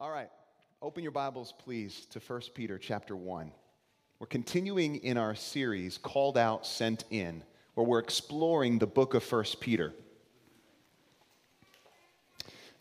[0.00, 0.30] All right.
[0.80, 3.50] Open your Bibles, please, to 1 Peter chapter 1.
[4.20, 7.42] We're continuing in our series, Called Out, Sent In,
[7.74, 9.92] where we're exploring the book of 1 Peter.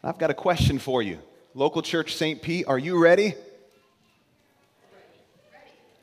[0.04, 1.18] I've got a question for you.
[1.56, 2.40] Local church St.
[2.40, 3.34] Pete, are you ready?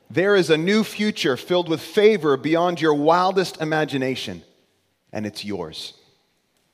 [0.09, 4.43] There is a new future filled with favor beyond your wildest imagination,
[5.13, 5.93] and it's yours.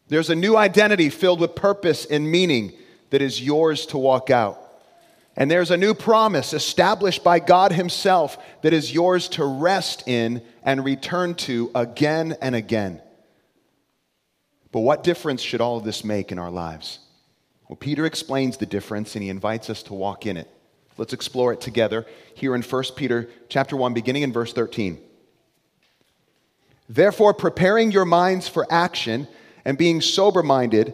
[0.08, 2.74] There's a new identity filled with purpose and meaning
[3.12, 4.58] that is yours to walk out.
[5.38, 10.42] And there's a new promise established by God Himself that is yours to rest in
[10.64, 13.02] and return to again and again.
[14.72, 17.00] But what difference should all of this make in our lives?
[17.70, 20.50] Well, Peter explains the difference and he invites us to walk in it.
[20.98, 22.06] Let's explore it together
[22.36, 25.00] here in 1 Peter chapter 1 beginning in verse 13.
[26.90, 29.28] Therefore, preparing your minds for action
[29.64, 30.94] and being sober-minded,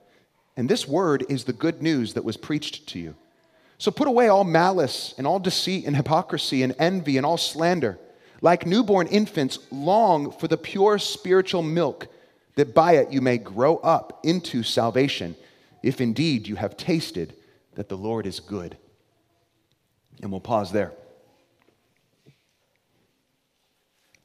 [0.57, 3.15] And this word is the good news that was preached to you.
[3.77, 7.97] So put away all malice and all deceit and hypocrisy and envy and all slander.
[8.41, 12.07] Like newborn infants, long for the pure spiritual milk,
[12.55, 15.35] that by it you may grow up into salvation,
[15.81, 17.33] if indeed you have tasted
[17.75, 18.77] that the Lord is good.
[20.21, 20.91] And we'll pause there.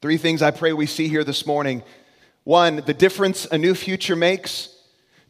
[0.01, 1.81] Three things I pray we see here this morning.
[2.43, 4.76] One, the difference a new future makes.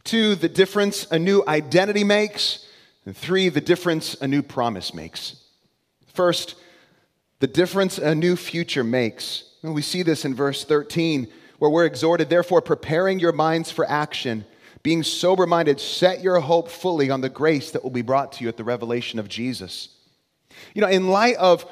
[0.08, 2.64] Two, the difference a new identity makes.
[3.04, 5.36] And three, the difference a new promise makes.
[6.14, 6.54] First,
[7.40, 9.44] the difference a new future makes.
[9.62, 13.86] And we see this in verse 13, where we're exhorted, therefore, preparing your minds for
[13.86, 14.46] action,
[14.82, 18.44] being sober minded, set your hope fully on the grace that will be brought to
[18.44, 19.90] you at the revelation of Jesus.
[20.72, 21.66] You know, in light of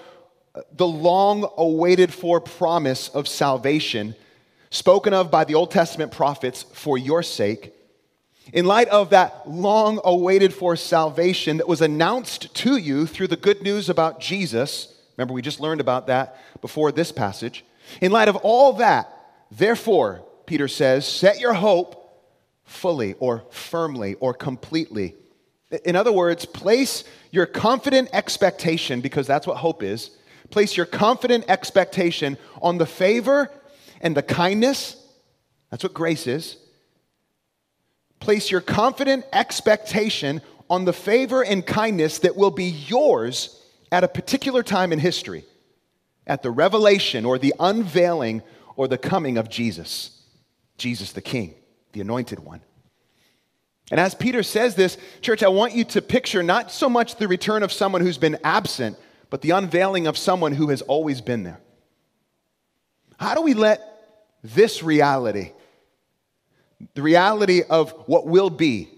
[0.54, 4.14] uh, the long awaited for promise of salvation
[4.68, 7.72] spoken of by the Old Testament prophets for your sake,
[8.52, 13.36] in light of that long awaited for salvation that was announced to you through the
[13.36, 17.64] good news about Jesus, remember we just learned about that before this passage.
[18.00, 19.10] In light of all that,
[19.50, 22.02] therefore, Peter says, set your hope
[22.64, 25.14] fully or firmly or completely.
[25.84, 27.02] In other words, place
[27.32, 30.10] your confident expectation, because that's what hope is,
[30.50, 33.50] place your confident expectation on the favor
[34.00, 34.96] and the kindness,
[35.70, 36.56] that's what grace is,
[38.20, 43.62] Place your confident expectation on the favor and kindness that will be yours
[43.92, 45.44] at a particular time in history,
[46.26, 48.42] at the revelation or the unveiling
[48.74, 50.22] or the coming of Jesus,
[50.76, 51.54] Jesus the King,
[51.92, 52.60] the anointed one.
[53.90, 57.28] And as Peter says this, church, I want you to picture not so much the
[57.28, 58.98] return of someone who's been absent,
[59.30, 61.60] but the unveiling of someone who has always been there.
[63.18, 63.80] How do we let
[64.42, 65.52] this reality
[66.94, 68.88] the reality of what will be,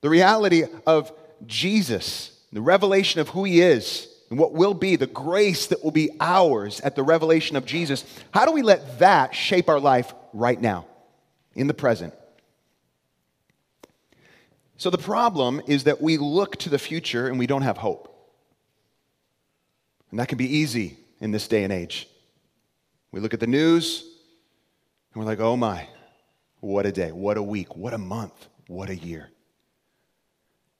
[0.00, 1.12] the reality of
[1.46, 5.90] Jesus, the revelation of who he is, and what will be, the grace that will
[5.90, 8.04] be ours at the revelation of Jesus.
[8.32, 10.86] How do we let that shape our life right now,
[11.54, 12.14] in the present?
[14.76, 18.06] So the problem is that we look to the future and we don't have hope.
[20.10, 22.08] And that can be easy in this day and age.
[23.12, 24.04] We look at the news
[25.12, 25.86] and we're like, oh my,
[26.60, 29.30] what a day, what a week, what a month, what a year.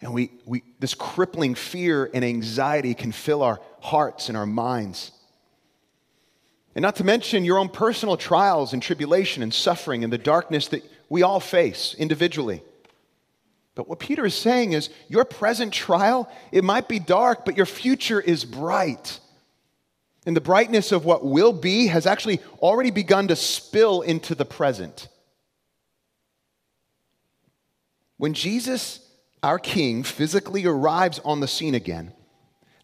[0.03, 5.13] And we, we, this crippling fear and anxiety can fill our hearts and our minds.
[6.75, 10.69] And not to mention your own personal trials and tribulation and suffering and the darkness
[10.69, 12.63] that we all face individually.
[13.75, 17.67] But what Peter is saying is your present trial, it might be dark, but your
[17.67, 19.21] future is bright.
[20.27, 24.45] And the brightness of what will be has actually already begun to spill into the
[24.45, 25.09] present.
[28.21, 29.01] When Jesus,
[29.43, 32.13] our King, physically arrives on the scene again,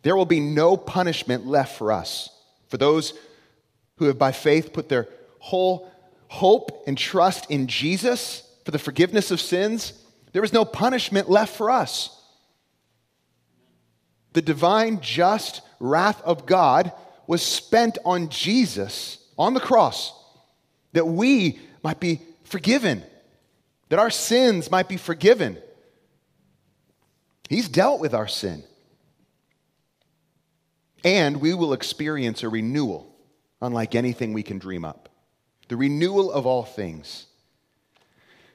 [0.01, 2.31] there will be no punishment left for us,
[2.69, 3.13] for those
[3.97, 5.93] who have by faith put their whole
[6.29, 9.93] hope and trust in Jesus for the forgiveness of sins.
[10.33, 12.19] There is no punishment left for us.
[14.33, 16.93] The divine, just wrath of God
[17.27, 20.15] was spent on Jesus on the cross
[20.95, 23.03] that we might be forgiven,
[23.89, 25.59] that our sins might be forgiven.
[27.49, 28.65] He's dealt with our sin.
[31.05, 33.15] And we will experience a renewal
[33.63, 35.09] unlike anything we can dream up.
[35.69, 37.27] The renewal of all things.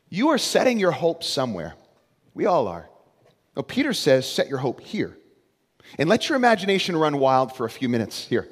[0.10, 1.76] You are setting your hope somewhere.
[2.34, 2.90] We all are.
[3.56, 5.18] Well, Peter says, set your hope here.
[5.98, 8.48] And let your imagination run wild for a few minutes here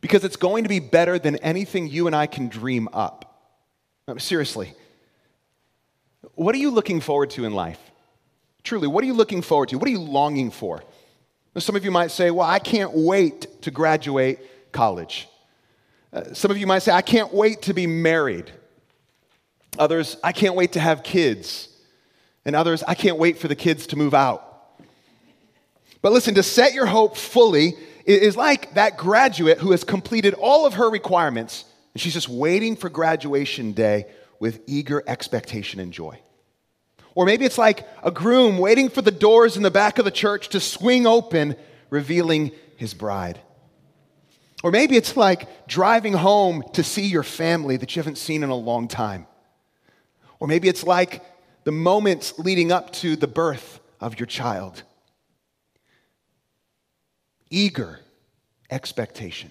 [0.00, 3.26] because it's going to be better than anything you and I can dream up.
[4.08, 4.74] Um, seriously,
[6.34, 7.78] what are you looking forward to in life?
[8.62, 9.78] Truly, what are you looking forward to?
[9.78, 10.82] What are you longing for?
[11.58, 14.38] Some of you might say, Well, I can't wait to graduate
[14.72, 15.28] college.
[16.12, 18.50] Uh, some of you might say, I can't wait to be married.
[19.78, 21.68] Others, I can't wait to have kids.
[22.44, 24.46] And others, I can't wait for the kids to move out.
[26.02, 27.74] But listen, to set your hope fully
[28.06, 31.64] is like that graduate who has completed all of her requirements
[31.94, 34.06] and she's just waiting for graduation day
[34.40, 36.18] with eager expectation and joy.
[37.14, 40.10] Or maybe it's like a groom waiting for the doors in the back of the
[40.10, 41.54] church to swing open,
[41.90, 43.40] revealing his bride.
[44.64, 48.50] Or maybe it's like driving home to see your family that you haven't seen in
[48.50, 49.26] a long time.
[50.40, 51.22] Or maybe it's like
[51.64, 54.82] the moments leading up to the birth of your child
[57.50, 57.98] eager
[58.70, 59.50] expectation.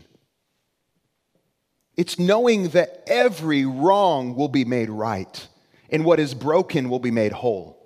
[2.00, 5.48] It's knowing that every wrong will be made right
[5.90, 7.78] and what is broken will be made whole.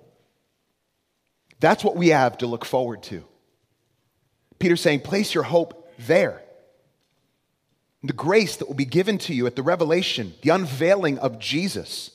[1.58, 3.24] That's what we have to look forward to.
[4.60, 6.44] Peter's saying, place your hope there.
[8.04, 12.12] The grace that will be given to you at the revelation, the unveiling of Jesus.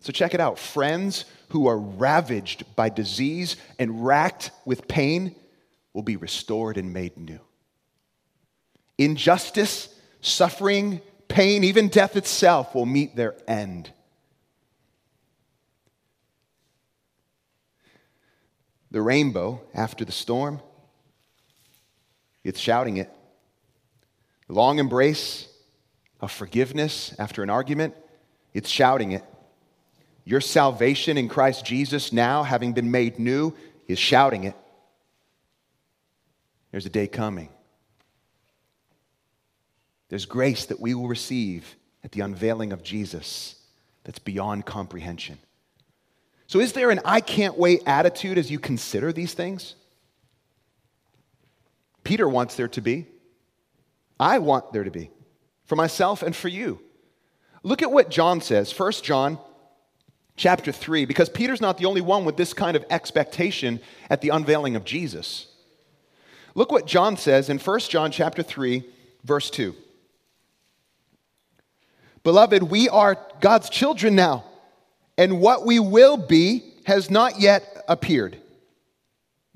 [0.00, 0.58] So check it out.
[0.58, 5.34] Friends who are ravaged by disease and racked with pain
[5.92, 7.40] will be restored and made new.
[8.96, 9.93] Injustice,
[10.24, 13.90] suffering, pain, even death itself will meet their end.
[18.90, 20.60] The rainbow after the storm,
[22.42, 23.10] it's shouting it.
[24.46, 25.48] The long embrace
[26.20, 27.94] of forgiveness after an argument,
[28.52, 29.24] it's shouting it.
[30.24, 33.54] Your salvation in Christ Jesus now, having been made new,
[33.88, 34.54] is shouting it.
[36.70, 37.50] There's a day coming.
[40.08, 43.56] There's grace that we will receive at the unveiling of Jesus
[44.04, 45.38] that's beyond comprehension.
[46.46, 49.74] So, is there an I can't wait attitude as you consider these things?
[52.04, 53.06] Peter wants there to be.
[54.20, 55.10] I want there to be
[55.64, 56.80] for myself and for you.
[57.62, 59.38] Look at what John says, 1 John
[60.36, 63.80] chapter 3, because Peter's not the only one with this kind of expectation
[64.10, 65.46] at the unveiling of Jesus.
[66.54, 68.84] Look what John says in 1 John chapter 3,
[69.24, 69.74] verse 2.
[72.24, 74.44] Beloved, we are God's children now,
[75.16, 78.38] and what we will be has not yet appeared.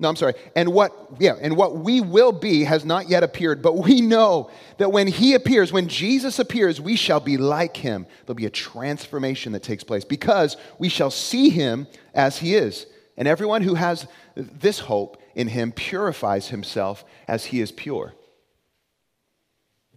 [0.01, 0.35] No, I'm sorry.
[0.55, 4.49] And what, yeah, and what we will be has not yet appeared, but we know
[4.77, 8.05] that when he appears, when Jesus appears, we shall be like him.
[8.25, 12.85] There'll be a transformation that takes place because we shall see him as he is.
[13.17, 18.13] And everyone who has this hope in him purifies himself as he is pure.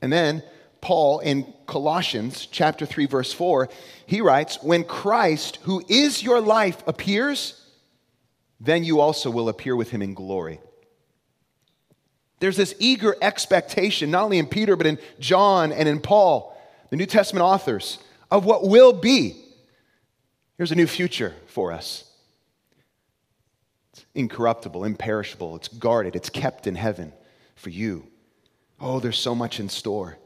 [0.01, 0.43] And then
[0.83, 3.71] Paul in Colossians chapter 3 verse 4,
[4.05, 7.55] he writes, "When Christ, who is your life, appears,
[8.61, 10.61] then you also will appear with him in glory."
[12.41, 16.55] There's this eager expectation not only in Peter but in John and in Paul,
[16.91, 17.99] the New Testament authors,
[18.31, 19.37] of what will be.
[20.59, 22.05] Here's a new future for us
[23.93, 27.13] It's incorruptible, imperishable, it's guarded, it's kept in heaven
[27.55, 28.09] for you.
[28.81, 30.19] Oh, there's so much in store.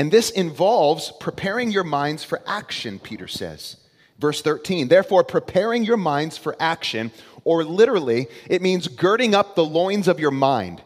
[0.00, 3.76] And this involves preparing your minds for action, Peter says.
[4.18, 7.10] Verse 13, therefore, preparing your minds for action,
[7.44, 10.80] or literally, it means girding up the loins of your mind,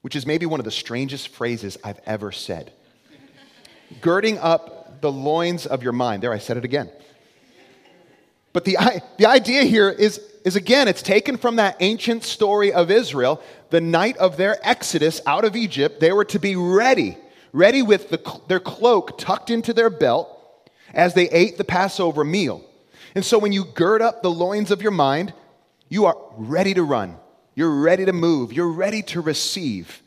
[0.00, 2.72] which is maybe one of the strangest phrases I've ever said.
[4.00, 6.24] girding up the loins of your mind.
[6.24, 6.90] There, I said it again.
[8.52, 8.76] But the,
[9.18, 13.40] the idea here is, is again, it's taken from that ancient story of Israel.
[13.70, 17.18] The night of their exodus out of Egypt, they were to be ready,
[17.56, 20.28] ready with the, their cloak tucked into their belt
[20.92, 22.62] as they ate the Passover meal.
[23.14, 25.32] And so when you gird up the loins of your mind,
[25.88, 27.16] you are ready to run.
[27.54, 28.52] You're ready to move.
[28.52, 30.02] You're ready to receive.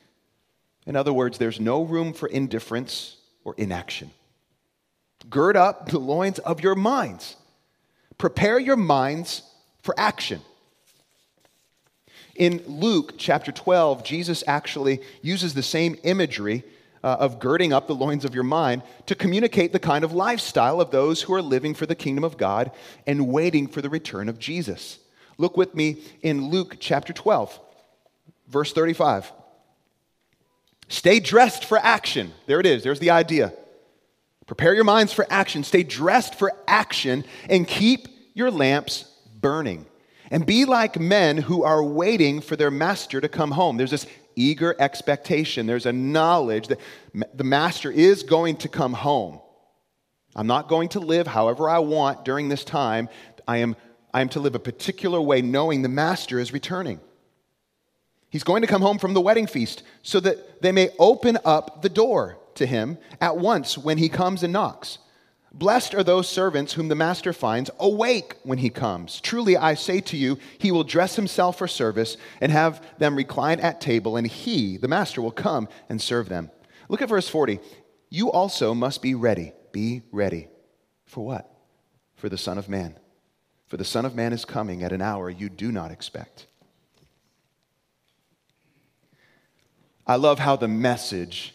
[0.86, 4.12] In other words, there's no room for indifference or inaction.
[5.28, 7.36] Gird up the loins of your minds.
[8.20, 9.42] Prepare your minds
[9.82, 10.42] for action.
[12.36, 16.64] In Luke chapter 12, Jesus actually uses the same imagery
[17.04, 20.82] uh, of girding up the loins of your mind to communicate the kind of lifestyle
[20.82, 22.72] of those who are living for the kingdom of God
[23.08, 25.00] and waiting for the return of Jesus.
[25.38, 27.60] Look with me in Luke chapter 12,
[28.48, 29.32] verse 35.
[30.90, 32.34] Stay dressed for action.
[32.48, 33.54] There it is, there's the idea.
[34.48, 35.64] Prepare your minds for action.
[35.64, 39.06] Stay dressed for action and keep your lamps
[39.40, 39.86] burning.
[40.32, 43.78] And be like men who are waiting for their master to come home.
[43.78, 44.08] There's this
[44.40, 45.68] eager expectation.
[45.68, 46.80] There's a knowledge that
[47.34, 49.40] the master is going to come home.
[50.36, 53.10] I'm not going to live however I want during this time.
[53.48, 53.76] I am,
[54.14, 57.00] I am to live a particular way, knowing the master is returning.
[58.30, 61.82] He's going to come home from the wedding feast so that they may open up
[61.82, 65.00] the door to him at once when he comes and knocks.
[65.52, 69.20] Blessed are those servants whom the master finds awake when he comes.
[69.20, 73.60] Truly, I say to you, he will dress himself for service and have them recline
[73.60, 76.52] at table, and he, the master, will come and serve them.
[76.88, 77.60] Look at verse 40.
[78.10, 79.54] You also must be ready.
[79.72, 80.48] Be ready.
[81.06, 81.52] For what?
[82.16, 82.98] For the Son of Man.
[83.68, 86.48] For the Son of Man is coming at an hour you do not expect.
[90.06, 91.54] I love how the message,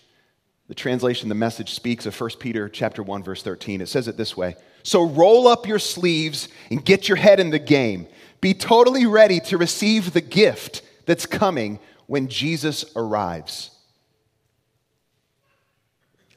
[0.68, 3.80] the translation, the message speaks of 1 Peter chapter 1, verse 13.
[3.80, 4.56] It says it this way.
[4.82, 8.06] So roll up your sleeves and get your head in the game.
[8.40, 13.70] Be totally ready to receive the gift that's coming when Jesus arrives.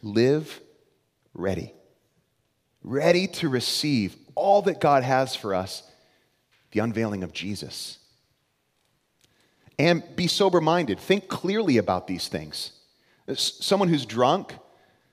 [0.02, 0.62] Live
[1.34, 1.74] ready.
[2.84, 5.84] Ready to receive all that God has for us,
[6.72, 7.98] the unveiling of Jesus
[9.80, 11.00] and be sober minded.
[11.00, 12.72] Think clearly about these things.
[13.36, 14.54] Someone who's drunk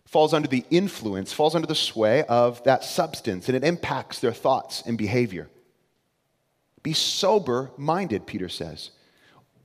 [0.06, 4.33] falls under the influence, falls under the sway of that substance, and it impacts their
[4.33, 5.49] thoughts and behavior.
[6.83, 8.90] Be sober minded, Peter says.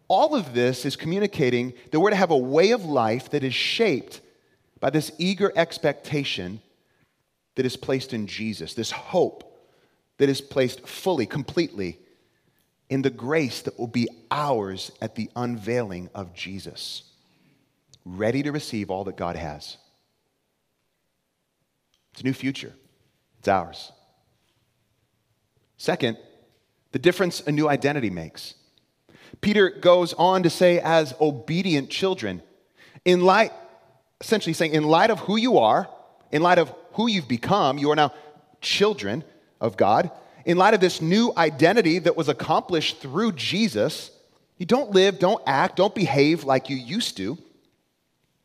[0.07, 3.53] All of this is communicating that we're to have a way of life that is
[3.53, 4.21] shaped
[4.79, 6.61] by this eager expectation
[7.55, 9.43] that is placed in Jesus, this hope
[10.17, 11.99] that is placed fully, completely
[12.89, 17.03] in the grace that will be ours at the unveiling of Jesus,
[18.17, 19.77] ready to receive all that God has.
[22.11, 22.73] It's a new future,
[23.39, 23.91] it's ours.
[25.77, 26.17] Second,
[26.91, 28.55] the difference a new identity makes.
[29.41, 32.41] Peter goes on to say, as obedient children,
[33.05, 33.53] in light,
[34.19, 35.87] essentially saying, in light of who you are,
[36.31, 38.11] in light of who you've become, you are now
[38.59, 39.23] children
[39.61, 40.11] of God
[40.49, 44.09] in light of this new identity that was accomplished through Jesus,
[44.57, 47.37] you don't live, don't act, don't behave like you used to.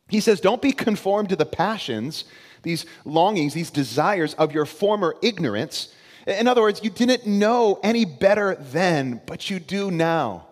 [0.07, 2.25] He says, don't be conformed to the passions,
[2.61, 5.93] these longings, these desires of your former ignorance.
[6.27, 10.47] In other words, you didn't know any better then, but you do now.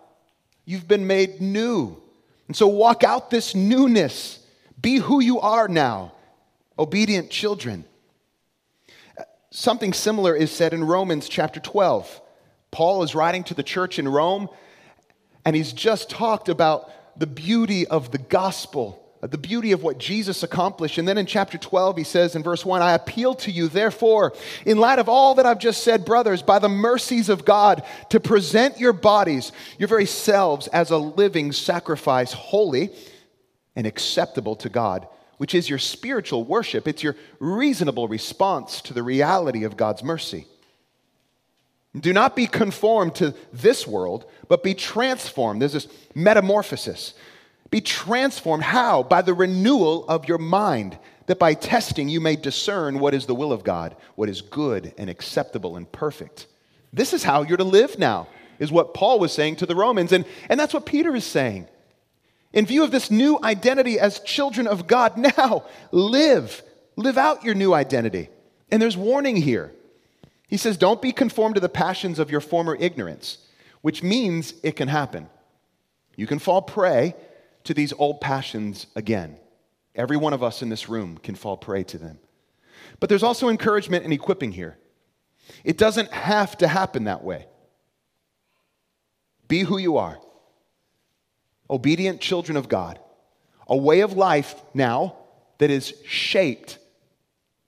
[0.64, 2.00] You've been made new.
[2.48, 4.40] And so walk out this newness.
[4.80, 6.12] Be who you are now,
[6.78, 7.84] obedient children.
[9.50, 12.20] Something similar is said in Romans chapter 12.
[12.70, 14.48] Paul is writing to the church in Rome,
[15.44, 19.96] and he's just talked about the beauty of the gospel, Uh, the beauty of what
[19.96, 20.98] Jesus accomplished.
[20.98, 24.34] And then in chapter 12, he says in verse 1 I appeal to you, therefore,
[24.66, 28.20] in light of all that I've just said, brothers, by the mercies of God, to
[28.20, 32.90] present your bodies, your very selves, as a living sacrifice, holy
[33.74, 36.86] and acceptable to God which is your spiritual worship.
[36.86, 40.46] It's your reasonable response to the reality of God's mercy.
[41.98, 45.60] Do not be conformed to this world, but be transformed.
[45.60, 47.14] There's this metamorphosis.
[47.74, 48.62] Be transformed.
[48.62, 49.02] How?
[49.02, 53.34] By the renewal of your mind, that by testing you may discern what is the
[53.34, 56.46] will of God, what is good and acceptable and perfect.
[56.92, 58.28] This is how you're to live now,
[58.60, 60.12] is what Paul was saying to the Romans.
[60.12, 61.66] And, and that's what Peter is saying.
[62.52, 66.62] In view of this new identity as children of God, now live.
[66.94, 68.28] Live out your new identity.
[68.70, 69.72] And there's warning here.
[70.46, 73.38] He says, Don't be conformed to the passions of your former ignorance,
[73.80, 75.28] which means it can happen.
[76.14, 77.16] You can fall prey
[77.64, 79.36] to these old passions again.
[79.94, 82.18] Every one of us in this room can fall prey to them.
[83.00, 84.78] But there's also encouragement and equipping here.
[85.62, 87.46] It doesn't have to happen that way.
[89.48, 90.18] Be who you are
[91.70, 92.98] obedient children of God,
[93.66, 95.16] a way of life now
[95.58, 96.78] that is shaped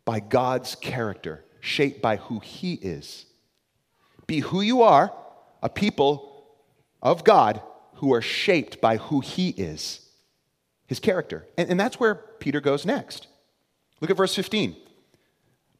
[0.04, 3.24] by God's character, shaped by who He is.
[4.26, 5.12] Be who you are,
[5.62, 6.46] a people
[7.02, 7.62] of God
[7.96, 10.00] who are shaped by who He is,
[10.86, 11.46] His character.
[11.56, 13.26] And, and that's where Peter goes next.
[14.00, 14.76] Look at verse 15.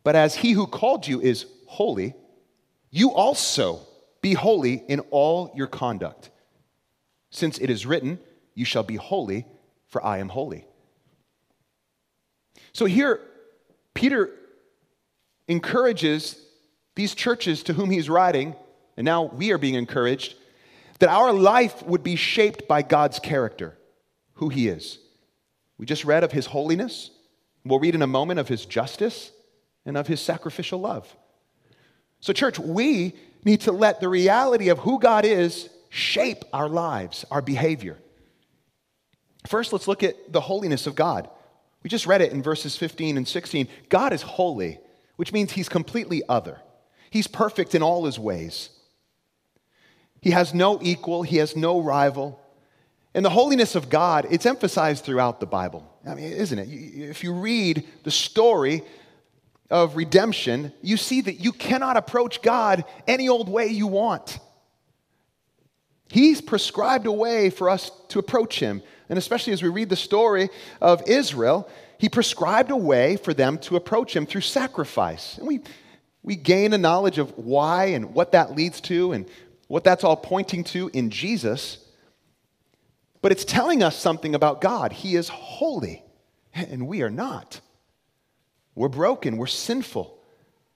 [0.02, 2.14] But as He who called you is holy,
[2.90, 3.80] you also
[4.20, 6.30] be holy in all your conduct.
[7.30, 8.18] Since it is written,
[8.54, 9.46] You shall be holy,
[9.88, 10.64] for I am holy.
[12.72, 13.20] So here,
[13.94, 14.30] Peter
[15.48, 16.40] encourages
[16.94, 18.54] these churches to whom he's writing,
[18.96, 20.34] and now we are being encouraged,
[20.98, 23.76] that our life would be shaped by God's character,
[24.34, 24.98] who he is.
[25.78, 27.10] We just read of his holiness.
[27.64, 29.32] We'll read in a moment of his justice
[29.84, 31.14] and of his sacrificial love.
[32.20, 37.24] So, church, we need to let the reality of who God is shape our lives,
[37.30, 37.98] our behavior.
[39.46, 41.28] First, let's look at the holiness of God.
[41.82, 43.68] We just read it in verses 15 and 16.
[43.88, 44.80] God is holy,
[45.16, 46.60] which means he's completely other.
[47.10, 48.70] He's perfect in all his ways.
[50.26, 52.40] He has no equal, he has no rival.
[53.14, 55.88] And the holiness of God, it's emphasized throughout the Bible.
[56.04, 56.64] I mean, isn't it?
[56.64, 58.82] If you read the story
[59.70, 64.40] of redemption, you see that you cannot approach God any old way you want.
[66.08, 68.82] He's prescribed a way for us to approach Him.
[69.08, 70.48] And especially as we read the story
[70.80, 75.38] of Israel, He prescribed a way for them to approach Him through sacrifice.
[75.38, 75.60] And we,
[76.24, 79.26] we gain a knowledge of why and what that leads to and
[79.68, 81.78] what that's all pointing to in Jesus.
[83.22, 84.92] But it's telling us something about God.
[84.92, 86.04] He is holy,
[86.54, 87.60] and we are not.
[88.74, 90.18] We're broken, we're sinful.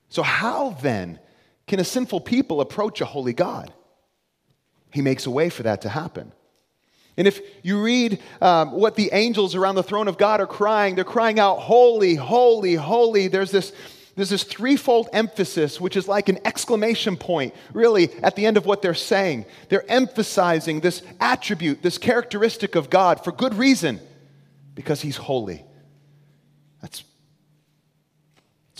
[0.09, 1.21] So, how then
[1.67, 3.73] can a sinful people approach a holy God?
[4.93, 6.33] He makes a way for that to happen.
[7.17, 10.95] And if you read um, what the angels around the throne of God are crying,
[10.95, 13.29] they're crying out, Holy, holy, holy.
[13.29, 13.73] There's this,
[14.21, 18.67] there's this threefold emphasis, which is like an exclamation point, really, at the end of
[18.67, 19.47] what they're saying.
[19.69, 24.01] They're emphasizing this attribute, this characteristic of God for good reason,
[24.75, 25.65] because He's holy.
[26.81, 27.05] That's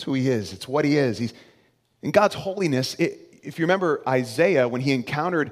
[0.01, 1.19] it's who he is, it's what he is.
[1.19, 1.31] He's,
[2.01, 5.51] in God's holiness, it, if you remember Isaiah, when he encountered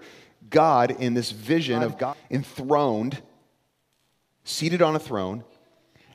[0.49, 3.21] God in this vision of God enthroned,
[4.43, 5.43] seated on a throne,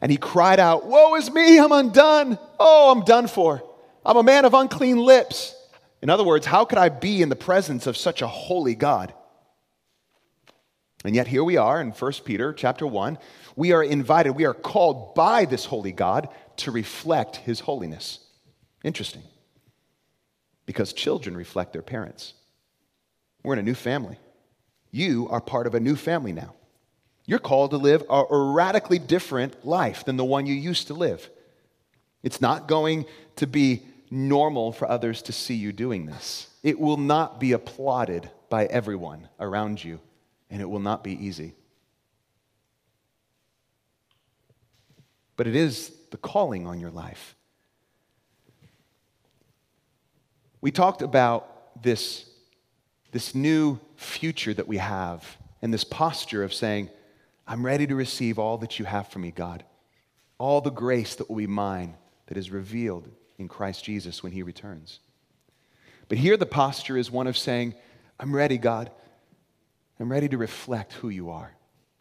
[0.04, 2.38] and he cried out, Woe is me, I'm undone.
[2.60, 3.64] Oh, I'm done for.
[4.04, 5.56] I'm a man of unclean lips.
[6.02, 9.14] In other words, how could I be in the presence of such a holy God?
[11.06, 13.16] And yet here we are in 1 Peter chapter 1.
[13.56, 18.18] We are invited, we are called by this holy God to reflect his holiness.
[18.84, 19.22] Interesting.
[20.66, 22.34] Because children reflect their parents.
[23.42, 24.18] We're in a new family.
[24.90, 26.52] You are part of a new family now.
[27.26, 31.30] You're called to live a, radically different life than the one you used to live.
[32.22, 33.06] It's not going
[33.36, 36.48] to be normal for others to see you doing this.
[36.62, 40.00] It will not be applauded by everyone around you,
[40.50, 41.54] and it will not be easy.
[45.36, 47.34] But it is the calling on your life.
[50.60, 52.26] We talked about this,
[53.12, 56.88] this new future that we have and this posture of saying,
[57.46, 59.64] I'm ready to receive all that you have for me, God.
[60.38, 64.42] All the grace that will be mine that is revealed in Christ Jesus when he
[64.42, 65.00] returns.
[66.08, 67.74] But here the posture is one of saying,
[68.18, 68.90] I'm ready, God.
[70.00, 71.52] I'm ready to reflect who you are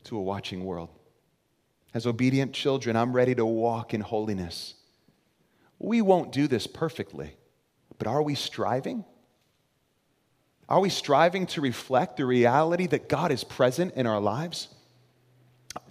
[0.05, 0.89] to a watching world.
[1.93, 4.73] As obedient children, I'm ready to walk in holiness.
[5.79, 7.35] We won't do this perfectly.
[7.97, 9.05] But are we striving?
[10.67, 14.69] Are we striving to reflect the reality that God is present in our lives?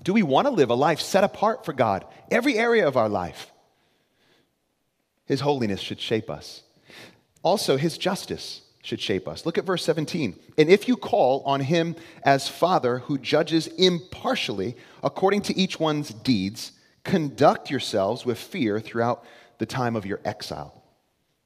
[0.02, 2.04] Do we want to live a life set apart for God?
[2.30, 3.52] Every area of our life.
[5.26, 6.62] His holiness should shape us.
[7.42, 9.46] Also, His justice should shape us.
[9.46, 10.38] Look at verse 17.
[10.58, 16.10] And if you call on Him as Father who judges impartially according to each one's
[16.10, 16.72] deeds,
[17.04, 19.24] conduct yourselves with fear throughout
[19.58, 20.82] the time of your exile.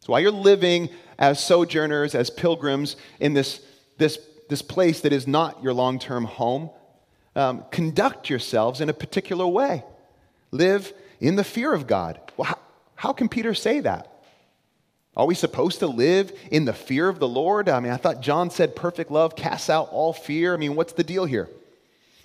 [0.00, 3.60] So while you're living as sojourners, as pilgrims in this,
[3.98, 4.18] this,
[4.48, 6.70] this place that is not your long term home,
[7.36, 9.84] um, conduct yourselves in a particular way.
[10.50, 12.18] Live in the fear of God.
[12.36, 12.58] Well, how,
[12.94, 14.12] how can Peter say that?
[15.16, 17.68] Are we supposed to live in the fear of the Lord?
[17.68, 20.52] I mean, I thought John said perfect love casts out all fear.
[20.52, 21.48] I mean, what's the deal here?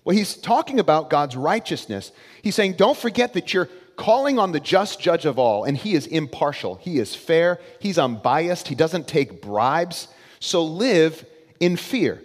[0.03, 2.11] Well, he's talking about God's righteousness.
[2.41, 5.93] He's saying, don't forget that you're calling on the just judge of all, and he
[5.93, 10.07] is impartial, he is fair, he's unbiased, he doesn't take bribes.
[10.39, 11.23] So live
[11.59, 12.21] in fear.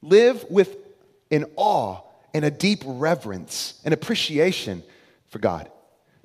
[0.00, 0.76] Live with
[1.30, 2.00] an awe
[2.34, 4.82] and a deep reverence and appreciation
[5.28, 5.70] for God.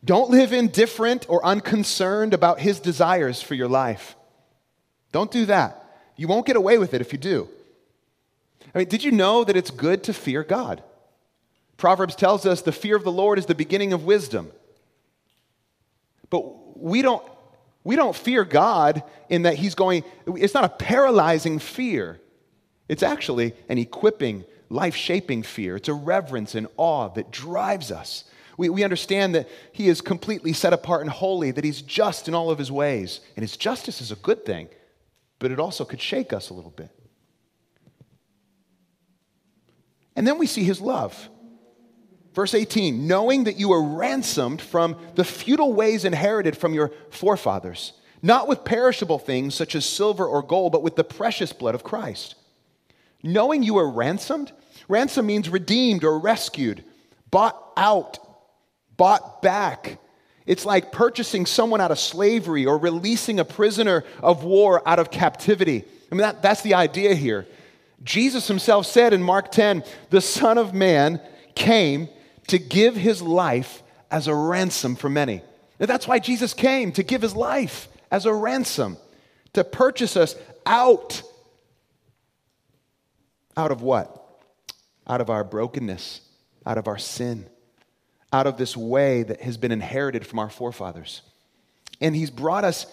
[0.04, 4.16] Don't live indifferent or unconcerned about his desires for your life.
[5.12, 5.80] Don't do that.
[6.16, 7.48] You won't get away with it if you do.
[8.74, 10.84] I mean, did you know that it's good to fear God?
[11.78, 14.52] Proverbs tells us the fear of the Lord is the beginning of wisdom.
[16.30, 17.24] But we don't,
[17.84, 22.20] we don't fear God in that He's going, it's not a paralyzing fear.
[22.90, 25.76] It's actually an equipping, life shaping fear.
[25.76, 28.26] It's a reverence and awe that drives us.
[28.58, 32.34] We, we understand that He is completely set apart and holy, that He's just in
[32.34, 33.22] all of His ways.
[33.36, 34.68] And His justice is a good thing,
[35.40, 36.90] but it also could shake us a little bit.
[40.16, 41.30] And then we see His love.
[42.34, 47.94] Verse 18, knowing that you were ransomed from the futile ways inherited from your forefathers,
[48.24, 51.84] not with perishable things such as silver or gold, but with the precious blood of
[51.84, 52.34] Christ.
[53.22, 54.52] Knowing you were ransomed,
[54.88, 56.84] ransom means redeemed or rescued,
[57.32, 58.20] bought out,
[58.98, 60.00] bought back.
[60.46, 65.10] It's like purchasing someone out of slavery or releasing a prisoner of war out of
[65.10, 65.86] captivity.
[66.12, 67.48] I mean, that, that's the idea here.
[68.04, 71.22] Jesus himself said in Mark 10, the Son of Man
[71.56, 72.10] came
[72.48, 75.42] to give his life as a ransom for many.
[75.80, 78.98] And that's why Jesus came to give his life as a ransom,
[79.54, 81.24] to purchase us out.
[83.56, 84.23] Out of what?
[85.08, 86.22] Out of our brokenness,
[86.66, 87.48] out of our sin,
[88.32, 91.22] out of this way that has been inherited from our forefathers.
[92.02, 92.86] And he's brought us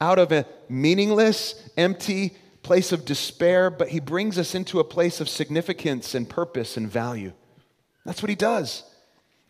[0.00, 5.20] out of a meaningless, empty place of despair, but he brings us into a place
[5.20, 7.32] of significance and purpose and value.
[8.04, 8.82] That's what he does.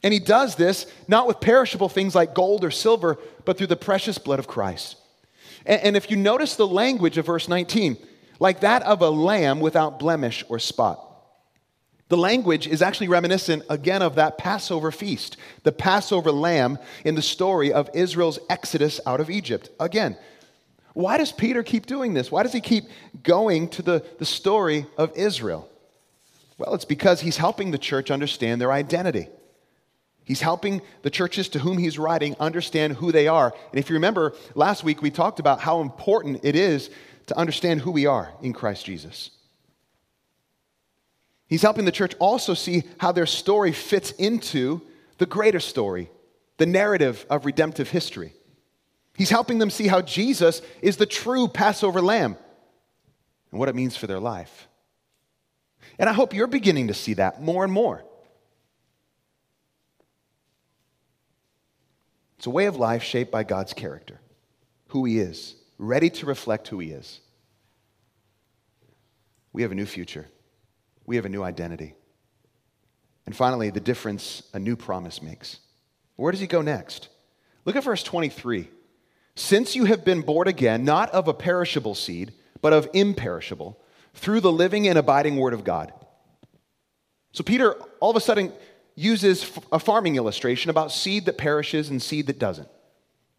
[0.03, 3.77] And he does this not with perishable things like gold or silver, but through the
[3.77, 4.97] precious blood of Christ.
[5.67, 7.97] And, if you notice the language of verse 19,
[8.39, 11.01] like that of a lamb without blemish or spot.
[12.09, 17.23] The language is actually reminiscent again of that Passover feast, the Passover lamb in the
[17.23, 19.71] story of Israel's exodus out of Egypt.
[19.81, 20.17] Again,
[20.93, 22.31] why does Peter keep doing this?
[22.31, 22.85] Why does he keep
[23.23, 25.69] going to the, the story of Israel?
[26.59, 29.29] Well, it's because he's helping the church understand their identity.
[30.25, 33.53] He's helping the churches to whom he's writing understand who they are.
[33.71, 36.91] And if you remember, last week we talked about how important it is
[37.27, 39.31] to understand who we are in Christ Jesus.
[41.47, 44.83] He's helping the church also see how their story fits into
[45.19, 46.11] the greater story,
[46.57, 48.33] the narrative of redemptive history.
[49.17, 52.37] He's helping them see how Jesus is the true Passover lamb
[53.51, 54.69] and what it means for their life.
[55.99, 58.03] And I hope you're beginning to see that more and more.
[62.39, 64.21] It's a way of life shaped by God's character,
[64.89, 67.21] who He is, ready to reflect who He is.
[69.53, 70.29] We have a new future,
[71.07, 71.95] we have a new identity.
[73.27, 75.59] And finally, the difference a new promise makes.
[76.17, 77.09] Where does He go next?
[77.65, 78.69] Look at verse 23.
[79.37, 83.81] Since you have been born again, not of a perishable seed, but of imperishable
[84.15, 85.93] through the living and abiding Word of God.
[87.33, 88.53] So Peter all of a sudden
[88.95, 92.69] uses a farming illustration about seed that perishes and seed that doesn't.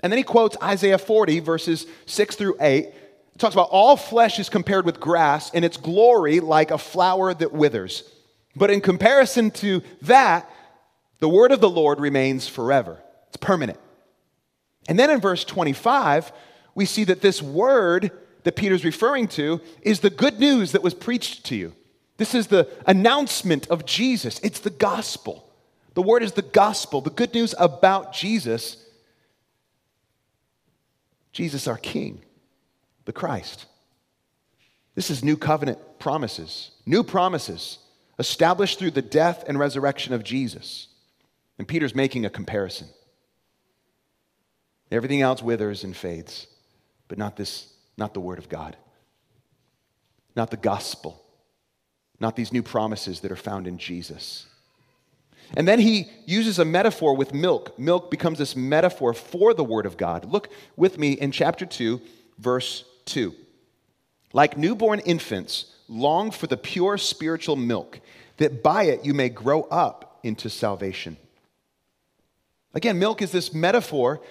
[0.01, 2.89] And then he quotes Isaiah 40, verses 6 through 8.
[3.35, 7.33] It talks about all flesh is compared with grass and its glory like a flower
[7.33, 8.09] that withers.
[8.55, 10.49] But in comparison to that,
[11.19, 13.01] the word of the Lord remains forever.
[13.27, 13.79] It's permanent.
[14.87, 16.31] And then in verse 25,
[16.75, 18.11] we see that this word
[18.43, 21.73] that Peter's referring to is the good news that was preached to you.
[22.17, 24.39] This is the announcement of Jesus.
[24.43, 25.51] It's the gospel.
[25.95, 28.77] The word is the gospel, the good news about Jesus.
[31.33, 32.21] Jesus, our King,
[33.05, 33.65] the Christ.
[34.95, 37.79] This is new covenant promises, new promises
[38.17, 40.87] established through the death and resurrection of Jesus.
[41.57, 42.87] And Peter's making a comparison.
[44.91, 46.47] Everything else withers and fades,
[47.07, 48.75] but not this not the Word of God,
[50.35, 51.23] not the gospel,
[52.19, 54.47] not these new promises that are found in Jesus.
[55.55, 57.77] And then he uses a metaphor with milk.
[57.79, 60.25] Milk becomes this metaphor for the Word of God.
[60.25, 62.01] Look with me in chapter 2,
[62.37, 63.33] verse 2.
[64.33, 67.99] Like newborn infants, long for the pure spiritual milk,
[68.37, 71.17] that by it you may grow up into salvation.
[72.73, 74.21] Again, milk is this metaphor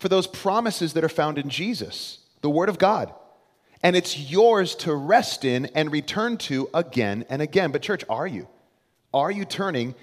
[0.00, 3.14] for those promises that are found in Jesus the Word of God.
[3.84, 7.72] And it's yours to rest in and return to again and again.
[7.72, 8.48] But, church, are you?
[9.14, 9.94] Are you turning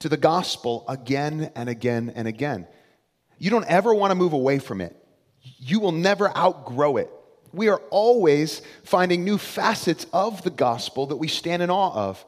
[0.00, 2.66] to the gospel again and again and again?
[3.38, 4.96] You don't ever want to move away from it.
[5.40, 7.10] You will never outgrow it.
[7.54, 12.24] We are always finding new facets of the gospel that we stand in awe of.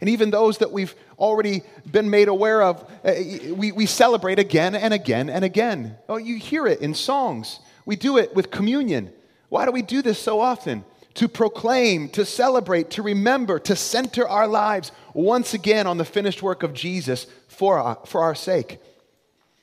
[0.00, 4.74] And even those that we've already been made aware of, eh, we, we celebrate again
[4.74, 5.96] and again and again.
[6.08, 7.60] Oh, you hear it in songs.
[7.86, 9.12] We do it with communion.
[9.48, 10.84] Why do we do this so often?
[11.14, 16.42] To proclaim, to celebrate, to remember, to center our lives once again on the finished
[16.42, 18.78] work of Jesus for our, for our sake.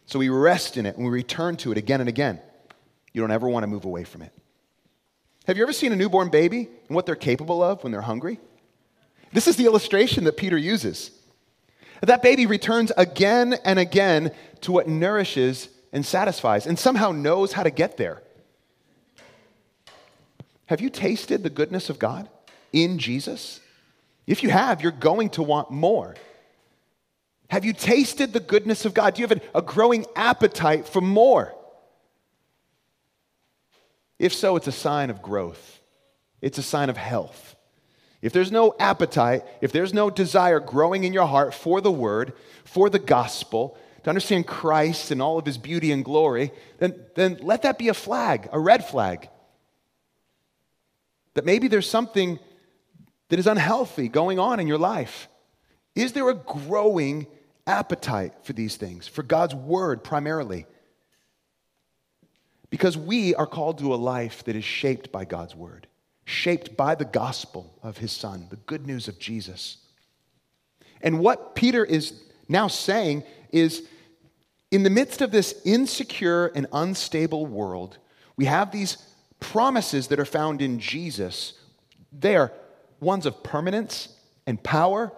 [0.06, 2.40] So we rest in it and we return to it again and again.
[3.12, 4.32] You don't ever want to move away from it.
[5.50, 8.40] Have you ever seen a newborn baby and what they're capable of when they're hungry?
[9.34, 11.10] This is the illustration that Peter uses.
[12.02, 14.32] That baby returns again and again
[14.62, 18.22] to what nourishes and satisfies and somehow knows how to get there.
[20.68, 22.30] Have you tasted the goodness of God
[22.72, 23.60] in Jesus?
[24.28, 26.16] If you have, you're going to want more.
[27.48, 29.16] Have you tasted the goodness of God?
[29.16, 31.56] Do you have a growing appetite for more?
[34.20, 35.80] If so, it's a sign of growth,
[36.42, 37.56] it's a sign of health.
[38.22, 42.34] If there's no appetite, if there's no desire growing in your heart for the word,
[42.66, 47.40] for the gospel, to understand Christ and all of his beauty and glory, then, then
[47.42, 49.30] let that be a flag, a red flag.
[51.36, 52.40] That maybe there's something
[53.30, 55.30] that is unhealthy going on in your life.
[55.96, 57.28] Is there a growing
[57.66, 60.66] appetite for these things, for God's word primarily?
[62.70, 65.88] Because we are called to a life that is shaped by God's word,
[66.26, 69.78] shaped by the gospel of his son, the good news of Jesus.
[71.02, 73.88] And what Peter is now saying is
[74.72, 77.98] in the midst of this insecure and unstable world,
[78.36, 78.98] we have these
[79.40, 81.54] promises that are found in Jesus.
[82.12, 82.52] They are
[83.00, 84.10] ones of permanence
[84.46, 85.12] and power,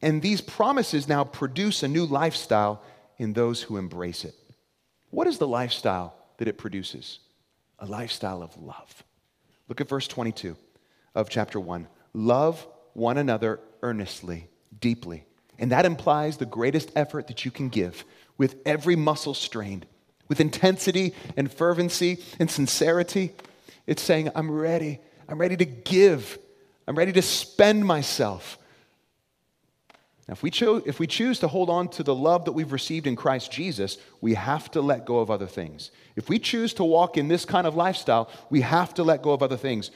[0.00, 2.82] and these promises now produce a new lifestyle
[3.18, 4.34] in those who embrace it.
[5.10, 7.20] What is the lifestyle that it produces
[7.78, 9.04] a lifestyle of love.
[9.68, 10.56] Look at verse 22
[11.14, 11.86] of chapter 1.
[12.14, 14.48] Love one another earnestly,
[14.80, 15.24] deeply.
[15.60, 18.04] And that implies the greatest effort that you can give
[18.38, 19.86] with every muscle strained,
[20.26, 23.30] with intensity and fervency and sincerity.
[23.86, 24.98] It's saying, I'm ready.
[25.28, 26.40] I'm ready to give.
[26.88, 28.58] I'm ready to spend myself.
[30.32, 32.72] Now, if we, cho- if we choose to hold on to the love that we've
[32.72, 35.90] received in Christ Jesus, we have to let go of other things.
[36.16, 39.32] If we choose to walk in this kind of lifestyle, we have to let go
[39.32, 39.90] of other things.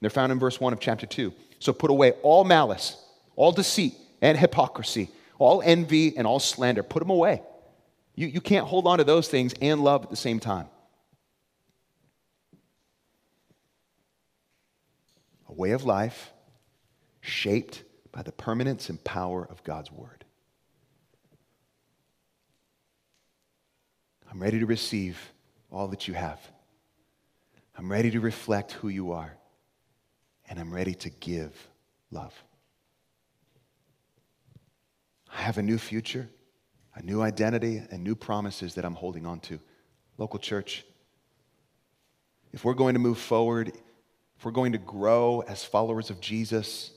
[0.00, 1.30] They're found in verse 1 of chapter 2.
[1.58, 2.96] So put away all malice,
[3.36, 6.82] all deceit, and hypocrisy, all envy, and all slander.
[6.82, 7.42] Put them away.
[8.14, 10.68] You, you can't hold on to those things and love at the same time.
[15.50, 16.32] A way of life
[17.20, 20.24] shaped by the permanence and power of God's word.
[24.30, 25.18] I'm ready to receive
[25.70, 26.40] all that you have.
[27.76, 29.36] I'm ready to reflect who you are.
[30.48, 31.54] And I'm ready to give
[32.10, 32.34] love.
[35.34, 36.28] I have a new future,
[36.94, 39.58] a new identity, and new promises that I'm holding on to.
[40.18, 40.84] Local church,
[42.52, 43.72] if we're going to move forward,
[44.36, 46.90] if we're going to grow as followers of Jesus,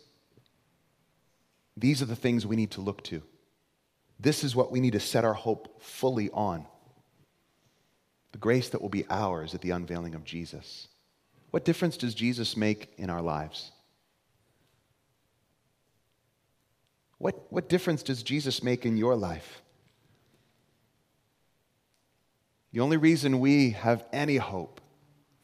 [1.78, 3.22] these are the things we need to look to.
[4.20, 6.66] This is what we need to set our hope fully on
[8.32, 10.90] the grace that will be ours at the unveiling of Jesus.
[11.52, 13.72] What difference does Jesus make in our lives?
[17.18, 19.62] What, what difference does Jesus make in your life?
[22.74, 24.82] The only reason we have any hope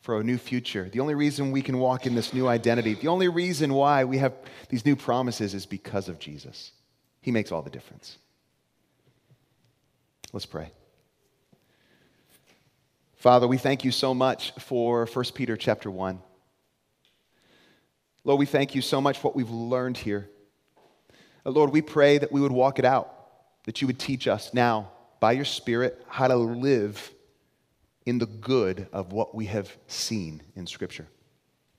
[0.01, 0.89] for a new future.
[0.89, 4.17] The only reason we can walk in this new identity, the only reason why we
[4.17, 4.33] have
[4.69, 6.71] these new promises is because of Jesus.
[7.21, 8.17] He makes all the difference.
[10.33, 10.71] Let's pray.
[13.15, 16.19] Father, we thank you so much for 1 Peter chapter 1.
[18.23, 20.29] Lord, we thank you so much for what we've learned here.
[21.45, 23.13] Uh, Lord, we pray that we would walk it out,
[23.65, 27.11] that you would teach us now by your Spirit how to live
[28.05, 31.07] in the good of what we have seen in Scripture.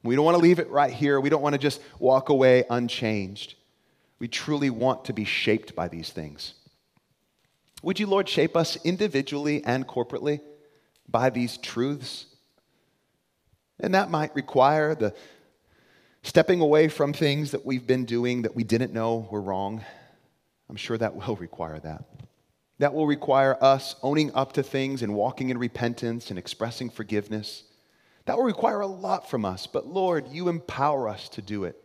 [0.03, 1.21] We don't want to leave it right here.
[1.21, 3.55] We don't want to just walk away unchanged.
[4.19, 6.55] We truly want to be shaped by these things.
[7.83, 10.41] Would you, Lord, shape us individually and corporately
[11.09, 12.27] by these truths?
[13.81, 15.15] And that might require the
[16.23, 19.85] stepping away from things that we've been doing that we didn't know were wrong.
[20.69, 22.05] I'm sure that will require that.
[22.79, 27.65] That will require us owning up to things and walking in repentance and expressing forgiveness.
[28.25, 31.77] That will require a lot from us, but Lord, you empower us to do it.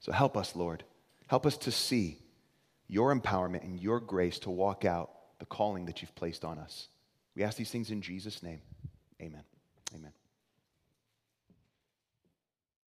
[0.00, 0.84] So help us, Lord.
[1.26, 2.18] Help us to see
[2.88, 6.88] your empowerment and your grace to walk out the calling that you've placed on us.
[7.34, 8.60] We ask these things in Jesus' name.
[9.20, 9.44] Amen.
[9.94, 10.12] Amen.